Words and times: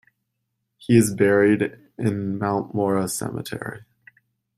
He 0.77 0.97
is 0.97 1.13
buried 1.13 1.77
in 1.95 2.39
Mount 2.39 2.73
Mora 2.73 3.07
Cemetery. 3.07 3.83